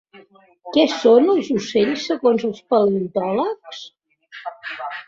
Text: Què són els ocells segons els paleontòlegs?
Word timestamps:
Què 0.77 0.85
són 0.93 1.29
els 1.35 1.51
ocells 1.57 2.09
segons 2.13 2.49
els 2.51 2.65
paleontòlegs? 2.75 3.87